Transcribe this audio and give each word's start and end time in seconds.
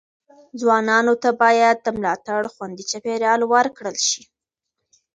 ځوانانو 0.59 1.13
ته 1.23 1.29
باید 1.41 1.77
د 1.81 1.87
ملاتړ 1.97 2.41
خوندي 2.53 2.83
چاپیریال 2.91 3.41
ورکړل 3.53 3.97
شي. 4.09 4.23